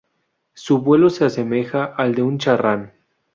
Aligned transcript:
Su 0.55 0.79
vuelo 0.79 1.11
se 1.11 1.25
asemeja 1.25 1.85
al 1.85 2.15
de 2.15 2.23
un 2.23 2.39
charrán. 2.39 2.91